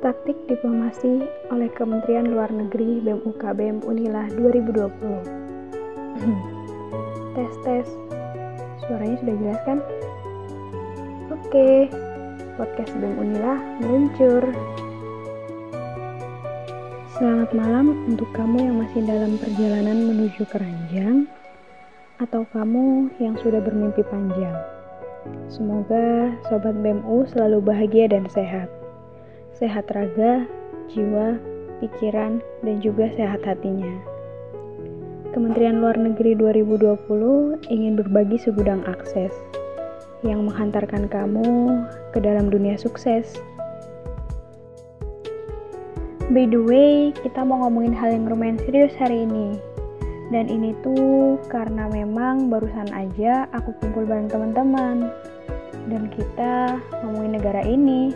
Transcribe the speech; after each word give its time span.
Taktik 0.00 0.48
Diplomasi 0.48 1.28
oleh 1.52 1.68
Kementerian 1.76 2.32
Luar 2.32 2.48
Negeri 2.48 3.04
BEM 3.04 3.20
UKBM 3.20 3.84
Unila 3.84 4.32
2020 4.32 4.96
Tes 7.36 7.52
tes 7.68 7.84
Suaranya 8.80 9.20
sudah 9.20 9.36
jelas 9.36 9.60
kan? 9.68 9.84
Oke. 11.28 11.92
Podcast 12.56 12.96
BEM 12.96 13.12
Unila 13.20 13.60
meluncur. 13.84 14.40
Selamat 17.20 17.52
malam 17.52 18.08
untuk 18.08 18.32
kamu 18.32 18.72
yang 18.72 18.80
masih 18.80 19.04
dalam 19.04 19.36
perjalanan 19.36 20.08
menuju 20.08 20.48
keranjang 20.48 21.28
Atau 22.24 22.48
kamu 22.56 23.12
yang 23.20 23.36
sudah 23.44 23.60
bermimpi 23.60 24.00
panjang. 24.08 24.56
Semoga 25.52 26.32
Sobat 26.48 26.80
BEMU 26.80 27.28
selalu 27.28 27.60
bahagia 27.60 28.08
dan 28.08 28.24
sehat 28.32 28.79
sehat 29.60 29.92
raga, 29.92 30.48
jiwa, 30.88 31.36
pikiran, 31.84 32.40
dan 32.64 32.76
juga 32.80 33.12
sehat 33.12 33.44
hatinya. 33.44 33.92
Kementerian 35.36 35.78
Luar 35.78 35.94
Negeri 35.94 36.34
2020 36.34 37.70
ingin 37.70 37.94
berbagi 37.94 38.40
segudang 38.40 38.82
akses 38.88 39.30
yang 40.24 40.48
menghantarkan 40.48 41.06
kamu 41.06 41.76
ke 42.10 42.18
dalam 42.18 42.48
dunia 42.48 42.74
sukses. 42.80 43.38
By 46.32 46.48
the 46.48 46.58
way, 46.62 47.12
kita 47.20 47.44
mau 47.44 47.68
ngomongin 47.68 47.94
hal 47.94 48.16
yang 48.16 48.26
lumayan 48.32 48.58
serius 48.64 48.96
hari 48.96 49.28
ini. 49.28 49.60
Dan 50.30 50.46
ini 50.46 50.78
tuh 50.86 51.42
karena 51.50 51.90
memang 51.90 52.48
barusan 52.54 52.86
aja 52.94 53.50
aku 53.50 53.74
kumpul 53.82 54.06
bareng 54.06 54.30
teman-teman. 54.30 55.10
Dan 55.90 56.06
kita 56.14 56.78
ngomongin 57.02 57.34
negara 57.34 57.66
ini. 57.66 58.14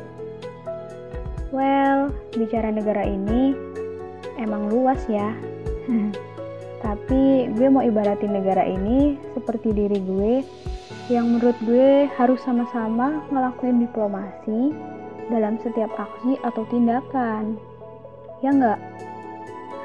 Well, 1.55 2.11
bicara 2.35 2.75
negara 2.75 3.07
ini 3.07 3.55
emang 4.43 4.67
luas 4.75 4.99
ya. 5.07 5.31
Tapi 6.85 7.47
gue 7.55 7.69
mau 7.71 7.87
ibaratin 7.87 8.35
negara 8.35 8.67
ini 8.67 9.15
seperti 9.39 9.71
diri 9.71 10.03
gue 10.03 10.43
yang 11.07 11.31
menurut 11.31 11.55
gue 11.63 12.11
harus 12.19 12.43
sama-sama 12.43 13.23
ngelakuin 13.31 13.87
diplomasi 13.87 14.75
dalam 15.31 15.55
setiap 15.63 15.95
aksi 15.95 16.43
atau 16.43 16.67
tindakan. 16.75 17.55
Ya 18.43 18.51
enggak? 18.51 18.81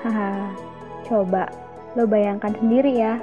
Haha, 0.01 0.57
coba 1.05 1.53
lo 1.93 2.09
bayangkan 2.09 2.57
sendiri 2.57 2.97
ya, 2.97 3.21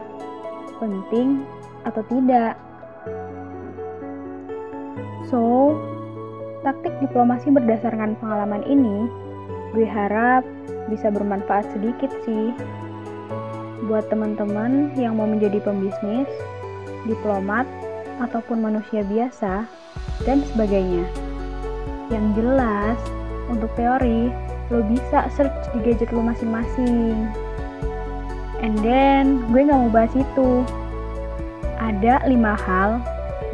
penting 0.79 1.43
atau 1.83 2.03
tidak. 2.07 2.55
So, 5.27 5.75
Taktik 6.67 6.99
diplomasi 6.99 7.55
berdasarkan 7.55 8.19
pengalaman 8.19 8.67
ini, 8.67 9.07
gue 9.71 9.87
harap 9.87 10.43
bisa 10.91 11.15
bermanfaat 11.15 11.63
sedikit 11.71 12.11
sih 12.27 12.51
buat 13.87 14.11
teman-teman 14.11 14.91
yang 14.99 15.15
mau 15.15 15.31
menjadi 15.31 15.63
pembisnis, 15.63 16.27
diplomat, 17.07 17.71
ataupun 18.19 18.67
manusia 18.67 19.07
biasa, 19.07 19.63
dan 20.27 20.43
sebagainya. 20.51 21.07
Yang 22.11 22.43
jelas, 22.43 22.99
untuk 23.47 23.71
teori, 23.79 24.35
lo 24.75 24.83
bisa 24.91 25.31
search 25.39 25.71
di 25.71 25.87
gadget 25.87 26.11
lo 26.11 26.19
masing-masing. 26.19 27.31
And 28.59 28.75
then, 28.83 29.47
gue 29.55 29.71
gak 29.71 29.87
mau 29.87 29.95
bahas 29.95 30.11
itu. 30.19 30.67
Ada 31.79 32.27
lima 32.27 32.59
hal 32.59 32.99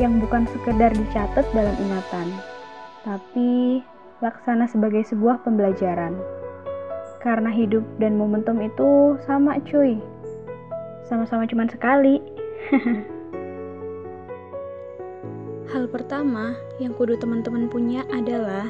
yang 0.00 0.16
bukan 0.16 0.48
sekedar 0.48 0.96
dicatat 0.96 1.44
dalam 1.52 1.76
ingatan 1.76 2.51
tapi 3.02 3.82
laksana 4.22 4.70
sebagai 4.70 5.02
sebuah 5.06 5.42
pembelajaran. 5.42 6.14
Karena 7.22 7.50
hidup 7.50 7.82
dan 8.02 8.18
momentum 8.18 8.58
itu 8.62 9.18
sama 9.26 9.58
cuy. 9.62 9.98
Sama-sama 11.06 11.46
cuman 11.46 11.70
sekali. 11.70 12.18
Hal 15.72 15.86
pertama 15.90 16.54
yang 16.82 16.94
kudu 16.94 17.16
teman-teman 17.18 17.70
punya 17.70 18.02
adalah 18.10 18.66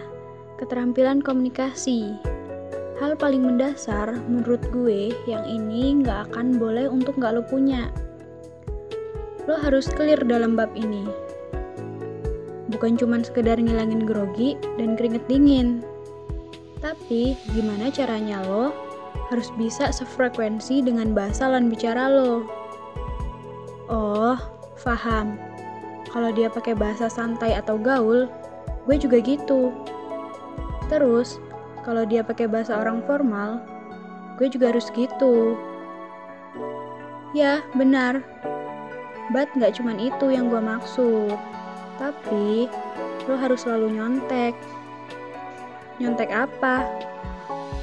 keterampilan 0.60 1.24
komunikasi. 1.24 2.12
Hal 3.00 3.16
paling 3.18 3.42
mendasar 3.42 4.14
menurut 4.28 4.62
gue 4.70 5.10
yang 5.26 5.42
ini 5.48 6.04
nggak 6.04 6.30
akan 6.30 6.60
boleh 6.60 6.86
untuk 6.86 7.18
nggak 7.18 7.34
lo 7.34 7.42
punya. 7.48 7.90
Lo 9.50 9.58
harus 9.58 9.90
clear 9.90 10.22
dalam 10.22 10.54
bab 10.54 10.70
ini 10.78 11.31
bukan 12.72 12.96
cuma 12.96 13.20
sekedar 13.20 13.60
ngilangin 13.60 14.08
grogi 14.08 14.56
dan 14.80 14.96
keringet 14.96 15.22
dingin. 15.28 15.84
Tapi, 16.82 17.38
gimana 17.54 17.92
caranya 17.94 18.42
lo 18.42 18.74
harus 19.30 19.52
bisa 19.54 19.92
sefrekuensi 19.94 20.82
dengan 20.82 21.14
bahasa 21.14 21.46
lan 21.46 21.70
bicara 21.70 22.10
lo. 22.10 22.42
Oh, 23.86 24.36
faham. 24.80 25.38
Kalau 26.10 26.32
dia 26.34 26.50
pakai 26.50 26.74
bahasa 26.76 27.06
santai 27.08 27.54
atau 27.56 27.78
gaul, 27.78 28.28
gue 28.88 28.96
juga 28.98 29.22
gitu. 29.22 29.72
Terus, 30.90 31.38
kalau 31.86 32.04
dia 32.04 32.20
pakai 32.20 32.50
bahasa 32.50 32.76
orang 32.76 33.00
formal, 33.06 33.62
gue 34.36 34.50
juga 34.50 34.74
harus 34.74 34.90
gitu. 34.92 35.56
Ya, 37.32 37.64
benar. 37.72 38.20
But 39.32 39.48
nggak 39.56 39.80
cuman 39.80 39.96
itu 39.96 40.28
yang 40.28 40.52
gue 40.52 40.60
maksud. 40.60 41.38
Tapi, 42.00 42.70
lo 43.28 43.34
harus 43.36 43.64
selalu 43.64 44.00
nyontek. 44.00 44.56
Nyontek 46.00 46.32
apa? 46.32 46.88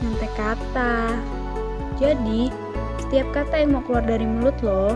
Nyontek 0.01 0.31
kata. 0.33 1.13
Jadi, 2.01 2.49
setiap 2.97 3.27
kata 3.35 3.61
yang 3.61 3.77
mau 3.77 3.83
keluar 3.85 4.05
dari 4.05 4.25
mulut 4.25 4.55
lo, 4.65 4.95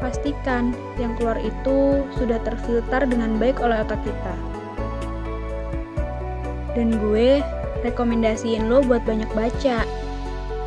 pastikan 0.00 0.74
yang 0.96 1.14
keluar 1.20 1.36
itu 1.38 2.02
sudah 2.16 2.40
terfilter 2.42 3.04
dengan 3.06 3.36
baik 3.36 3.60
oleh 3.60 3.78
otak 3.84 4.00
kita. 4.02 4.34
Dan 6.74 6.96
gue 6.98 7.44
rekomendasiin 7.84 8.66
lo 8.66 8.80
buat 8.82 9.04
banyak 9.04 9.28
baca. 9.36 9.84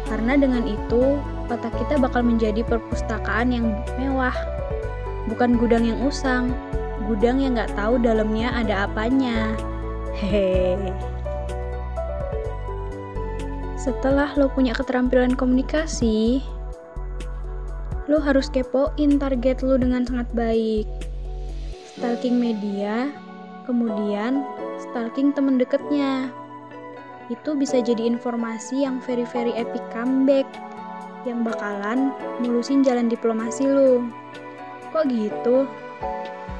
Karena 0.07 0.33
dengan 0.37 0.63
itu, 0.69 1.17
otak 1.49 1.73
kita 1.75 1.97
bakal 1.97 2.21
menjadi 2.21 2.61
perpustakaan 2.63 3.49
yang 3.51 3.65
mewah, 3.97 4.35
bukan 5.27 5.57
gudang 5.57 5.87
yang 5.89 5.99
usang 6.05 6.53
gudang 7.09 7.41
yang 7.41 7.57
nggak 7.57 7.73
tahu 7.73 7.97
dalamnya 7.97 8.53
ada 8.53 8.85
apanya. 8.85 9.57
Hehe. 10.13 10.77
Setelah 13.83 14.31
lo 14.39 14.47
punya 14.47 14.71
keterampilan 14.71 15.35
komunikasi, 15.35 16.39
lo 18.07 18.21
harus 18.23 18.47
kepoin 18.47 19.19
target 19.19 19.59
lo 19.59 19.75
dengan 19.75 20.07
sangat 20.07 20.29
baik. 20.31 20.87
Stalking 21.99 22.39
media, 22.39 23.11
kemudian 23.67 24.47
stalking 24.79 25.35
temen 25.35 25.59
deketnya. 25.59 26.31
Itu 27.27 27.59
bisa 27.59 27.83
jadi 27.83 28.07
informasi 28.07 28.87
yang 28.87 29.03
very 29.03 29.27
very 29.27 29.51
epic 29.55 29.83
comeback 29.91 30.47
yang 31.27 31.43
bakalan 31.43 32.11
mulusin 32.39 32.83
jalan 32.87 33.11
diplomasi 33.11 33.67
lo. 33.67 34.03
Kok 34.95 35.11
gitu? 35.11 35.67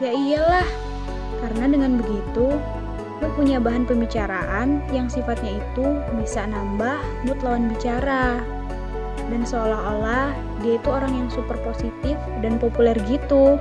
Ya 0.01 0.11
iyalah, 0.11 0.67
karena 1.39 1.65
dengan 1.71 2.01
begitu 2.01 2.59
lo 3.23 3.27
punya 3.39 3.55
bahan 3.55 3.87
pembicaraan 3.87 4.83
yang 4.91 5.07
sifatnya 5.07 5.63
itu 5.63 5.85
bisa 6.19 6.43
nambah 6.43 6.99
mood 7.23 7.39
lawan 7.39 7.71
bicara. 7.71 8.43
Dan 9.31 9.47
seolah-olah 9.47 10.35
dia 10.59 10.75
itu 10.75 10.89
orang 10.91 11.15
yang 11.15 11.29
super 11.31 11.55
positif 11.63 12.19
dan 12.43 12.59
populer 12.59 12.99
gitu. 13.07 13.55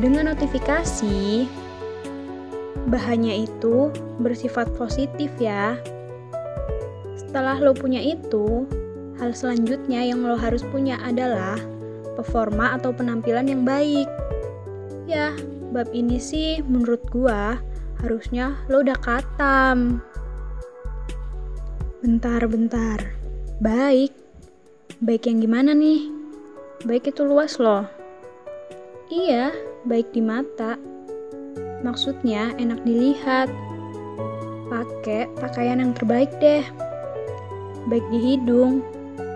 Dengan 0.00 0.32
notifikasi, 0.32 1.44
bahannya 2.88 3.44
itu 3.44 3.92
bersifat 4.16 4.72
positif 4.80 5.28
ya. 5.36 5.76
Setelah 7.20 7.60
lo 7.60 7.76
punya 7.76 8.00
itu, 8.00 8.64
hal 9.20 9.36
selanjutnya 9.36 10.00
yang 10.08 10.24
lo 10.24 10.40
harus 10.40 10.64
punya 10.64 10.96
adalah 11.04 11.60
performa 12.16 12.80
atau 12.80 12.96
penampilan 12.96 13.52
yang 13.52 13.62
baik. 13.68 14.08
Ya, 15.08 15.32
bab 15.72 15.88
ini 15.96 16.20
sih 16.20 16.60
menurut 16.68 17.00
gua 17.08 17.56
harusnya 18.04 18.60
lo 18.68 18.84
udah 18.84 19.00
katam. 19.00 20.04
Bentar-bentar. 22.04 23.16
Baik. 23.64 24.12
Baik 25.00 25.24
yang 25.24 25.40
gimana 25.40 25.72
nih? 25.72 26.12
Baik 26.84 27.08
itu 27.08 27.24
luas 27.24 27.56
loh. 27.56 27.88
Iya, 29.08 29.56
baik 29.88 30.12
di 30.12 30.20
mata. 30.20 30.76
Maksudnya 31.80 32.52
enak 32.60 32.84
dilihat. 32.84 33.48
Pakai 34.68 35.24
pakaian 35.40 35.80
yang 35.80 35.96
terbaik 35.96 36.28
deh. 36.36 36.68
Baik 37.88 38.04
di 38.12 38.18
hidung. 38.20 38.84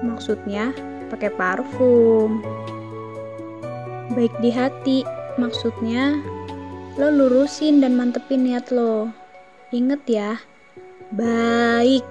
Maksudnya 0.04 0.76
pakai 1.08 1.32
parfum. 1.32 2.44
Baik 4.12 4.36
di 4.44 4.52
hati 4.52 5.21
Maksudnya, 5.40 6.20
lo 7.00 7.08
lurusin 7.08 7.81
dan 7.81 7.96
mantepin 7.96 8.44
niat 8.44 8.69
lo. 8.69 9.08
Ingat 9.73 10.02
ya, 10.05 10.37
baik, 11.17 12.05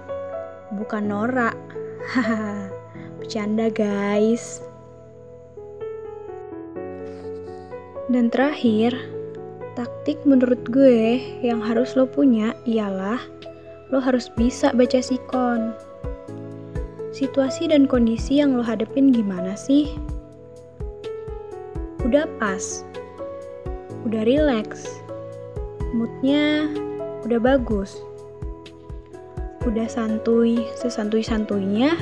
bukan 0.73 1.13
norak. 1.13 1.57
Hahaha, 2.09 2.73
bercanda 3.21 3.69
guys. 3.69 4.65
Dan 8.09 8.33
terakhir, 8.33 8.97
taktik 9.77 10.19
menurut 10.27 10.59
gue 10.67 11.21
yang 11.45 11.61
harus 11.63 11.95
lo 11.95 12.09
punya 12.09 12.51
ialah 12.67 13.21
lo 13.91 13.99
harus 13.99 14.31
bisa 14.33 14.71
baca 14.71 15.03
sikon. 15.03 15.75
Situasi 17.11 17.69
dan 17.69 17.85
kondisi 17.85 18.39
yang 18.39 18.55
lo 18.55 18.63
hadepin 18.63 19.11
gimana 19.11 19.53
sih? 19.53 19.99
Udah 22.01 22.25
pas, 22.39 22.87
udah 24.07 24.23
relax, 24.25 24.87
moodnya 25.93 26.69
udah 27.25 27.37
bagus, 27.37 28.01
udah 29.65 29.85
santuy 29.85 30.65
sesantuy-santuйnya, 30.79 31.93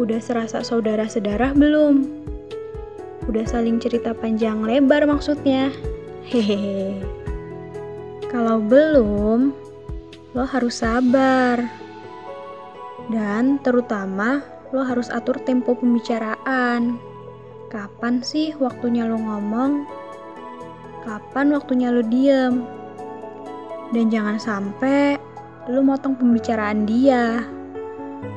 udah 0.00 0.20
serasa 0.20 0.64
saudara 0.64 1.04
sedarah 1.06 1.52
belum? 1.52 2.08
Udah 3.24 3.44
saling 3.48 3.80
cerita 3.80 4.12
panjang 4.12 4.60
lebar 4.64 5.08
maksudnya. 5.08 5.72
Hehehe. 6.28 7.00
Kalau 8.28 8.60
belum, 8.60 9.54
lo 10.34 10.44
harus 10.44 10.82
sabar. 10.84 11.62
Dan 13.08 13.60
terutama 13.60 14.44
lo 14.72 14.82
harus 14.82 15.08
atur 15.08 15.38
tempo 15.40 15.76
pembicaraan. 15.76 16.96
Kapan 17.68 18.20
sih 18.20 18.52
waktunya 18.60 19.06
lo 19.08 19.16
ngomong? 19.20 20.03
Kapan 21.04 21.52
waktunya 21.52 21.92
lo 21.92 22.00
diem? 22.00 22.64
Dan 23.92 24.08
jangan 24.08 24.40
sampai 24.40 25.20
lo 25.68 25.84
motong 25.84 26.16
pembicaraan 26.16 26.88
dia. 26.88 27.44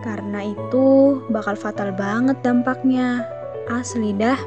Karena 0.04 0.52
itu 0.52 1.18
bakal 1.32 1.56
fatal 1.56 1.96
banget 1.96 2.36
dampaknya. 2.44 3.24
Asli 3.72 4.12
dah. 4.16 4.40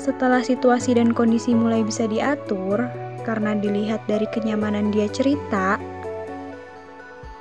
Setelah 0.00 0.40
situasi 0.40 0.96
dan 0.96 1.12
kondisi 1.12 1.52
mulai 1.52 1.84
bisa 1.84 2.08
diatur, 2.08 2.88
karena 3.24 3.52
dilihat 3.52 4.00
dari 4.08 4.24
kenyamanan 4.32 4.88
dia 4.88 5.04
cerita, 5.12 5.76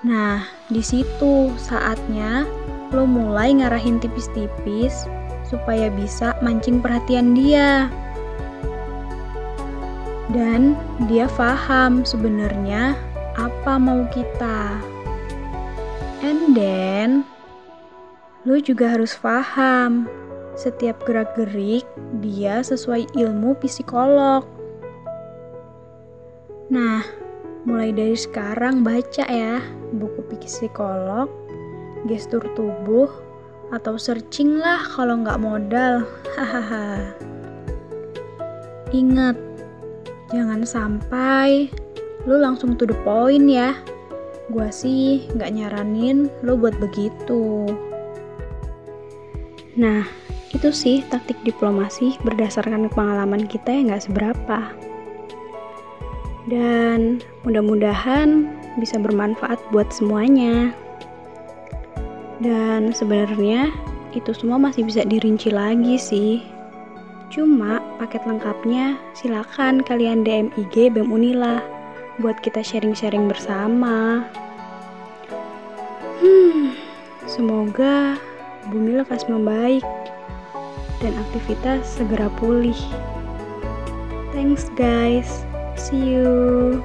nah 0.04 0.44
di 0.68 0.84
situ 0.84 1.56
saatnya 1.56 2.44
lo 2.92 3.08
mulai 3.08 3.56
ngarahin 3.56 4.04
tipis-tipis 4.04 5.08
supaya 5.48 5.88
bisa 5.88 6.36
mancing 6.44 6.84
perhatian 6.84 7.32
dia. 7.32 7.88
Dan 10.30 10.78
dia 11.10 11.26
paham 11.34 12.06
sebenarnya 12.06 12.94
apa 13.34 13.81
mau 13.81 14.06
kita. 14.14 14.78
And 16.22 16.54
then, 16.54 17.26
lo 18.46 18.62
juga 18.62 18.94
harus 18.94 19.18
paham 19.18 20.06
setiap 20.60 21.08
gerak-gerik 21.08 21.88
dia 22.20 22.60
sesuai 22.60 23.08
ilmu 23.16 23.56
psikolog. 23.64 24.44
Nah, 26.70 27.02
mulai 27.64 27.96
dari 27.96 28.14
sekarang 28.14 28.84
baca 28.84 29.25
ya 29.25 29.64
buku 29.96 30.22
psikolog, 30.38 31.32
gestur 32.06 32.44
tubuh, 32.54 33.10
atau 33.72 33.96
searching 33.96 34.60
lah 34.60 34.84
kalau 34.94 35.24
nggak 35.24 35.42
modal. 35.42 36.06
Hahaha. 36.38 37.16
Ingat, 38.90 39.38
jangan 40.30 40.62
sampai 40.66 41.70
lu 42.28 42.38
langsung 42.38 42.78
to 42.78 42.86
the 42.86 42.98
point 43.06 43.50
ya. 43.50 43.74
Gua 44.50 44.74
sih 44.74 45.30
nggak 45.34 45.54
nyaranin 45.54 46.30
lu 46.42 46.58
buat 46.58 46.78
begitu. 46.81 47.70
Nah, 49.78 50.04
itu 50.50 50.74
sih 50.74 51.06
taktik 51.08 51.38
diplomasi 51.46 52.18
berdasarkan 52.26 52.90
pengalaman 52.90 53.46
kita 53.46 53.70
yang 53.70 53.94
gak 53.94 54.10
seberapa. 54.10 54.74
Dan 56.50 57.22
mudah-mudahan 57.46 58.50
bisa 58.82 58.98
bermanfaat 58.98 59.62
buat 59.70 59.88
semuanya. 59.94 60.74
Dan 62.42 62.90
sebenarnya 62.92 63.70
itu 64.18 64.34
semua 64.34 64.58
masih 64.58 64.84
bisa 64.84 65.06
dirinci 65.06 65.54
lagi 65.54 65.96
sih. 66.02 66.42
Cuma 67.30 67.78
paket 68.02 68.26
lengkapnya 68.26 68.98
silakan 69.14 69.86
kalian 69.86 70.26
DM 70.26 70.50
IG 70.58 70.90
BEM 70.90 71.14
Unila 71.14 71.62
buat 72.18 72.42
kita 72.42 72.66
sharing-sharing 72.66 73.30
bersama. 73.30 74.26
Hmm, 76.20 76.74
semoga 77.30 78.18
bumi 78.74 78.98
lekas 78.98 79.30
membaik 79.30 79.86
dan 81.00 81.14
aktivitas 81.30 82.02
segera 82.02 82.28
pulih. 82.42 82.78
Thanks 84.34 84.74
guys. 84.74 85.46
See 85.78 86.18
you. 86.18 86.82